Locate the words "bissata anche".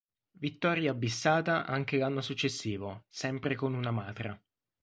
0.95-1.97